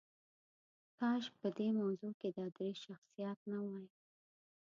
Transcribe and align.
کاش 0.97 1.23
نن 1.29 1.35
په 1.39 1.47
دې 1.57 1.67
موضوع 1.79 2.11
کې 2.19 2.29
دا 2.37 2.45
درې 2.57 2.71
شخصیات 2.85 3.39
نه 3.51 3.59
وای. 3.65 3.87